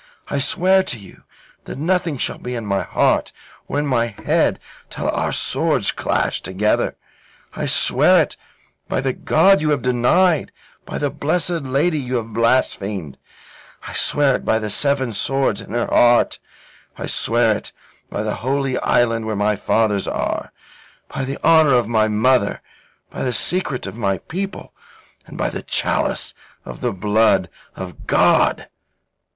[0.29, 1.25] I swear to you
[1.65, 3.31] that nothing shall be in my heart
[3.67, 6.97] or in my head till our swords clash together.
[7.53, 8.35] I swear it
[8.89, 10.51] by the God you have denied,
[10.87, 13.19] by the Blessed Lady you have blasphemed;
[13.87, 16.39] I swear it by the seven swords in her heart.
[16.97, 17.71] I swear it
[18.09, 20.51] by the Holy Island where my fathers are,
[21.09, 22.63] by the honour of my mother,
[23.11, 24.73] by the secret of my people,
[25.27, 26.33] and by the chalice
[26.65, 28.65] of the Blood of God."